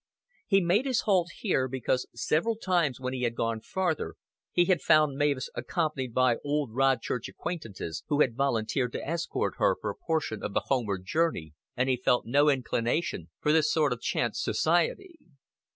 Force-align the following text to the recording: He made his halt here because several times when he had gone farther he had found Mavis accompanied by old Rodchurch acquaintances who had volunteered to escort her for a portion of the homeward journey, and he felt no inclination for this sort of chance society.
He 0.47 0.61
made 0.61 0.87
his 0.87 1.01
halt 1.01 1.29
here 1.41 1.67
because 1.67 2.07
several 2.15 2.55
times 2.55 2.99
when 2.99 3.13
he 3.13 3.21
had 3.21 3.35
gone 3.35 3.61
farther 3.61 4.15
he 4.51 4.65
had 4.65 4.81
found 4.81 5.15
Mavis 5.15 5.47
accompanied 5.53 6.11
by 6.11 6.37
old 6.43 6.71
Rodchurch 6.73 7.27
acquaintances 7.29 8.03
who 8.07 8.21
had 8.21 8.35
volunteered 8.35 8.93
to 8.93 9.07
escort 9.07 9.57
her 9.59 9.75
for 9.79 9.91
a 9.91 9.95
portion 10.07 10.41
of 10.41 10.55
the 10.55 10.63
homeward 10.69 11.05
journey, 11.05 11.53
and 11.77 11.87
he 11.87 11.97
felt 11.97 12.25
no 12.25 12.49
inclination 12.49 13.29
for 13.41 13.51
this 13.53 13.71
sort 13.71 13.93
of 13.93 14.01
chance 14.01 14.41
society. 14.41 15.19